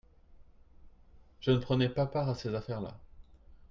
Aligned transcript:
je 1.41 1.51
ne 1.51 1.59
prenais 1.59 1.87
pas 1.87 2.07
part 2.07 2.27
à 2.27 2.33
ces 2.33 2.55
affaires-là. 2.55 2.97